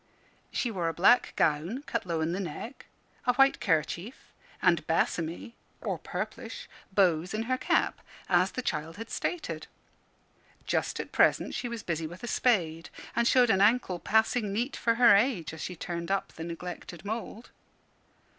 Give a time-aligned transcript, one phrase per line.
[0.51, 2.87] She wore a black gown, cut low in the neck,
[3.27, 9.11] a white kerchief, and bassomy (or purplish) bows in her cap as the child had
[9.11, 9.67] stated.
[10.65, 14.75] Just at present she was busy with a spade, and showed an ankle passing neat
[14.75, 17.51] for her age, as she turned up the neglected mould.